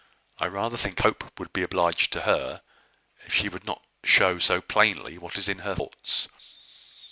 [0.39, 2.63] I rather think Hope would be obliged to her
[3.25, 6.27] if she would not show so plainly what is in her thoughts.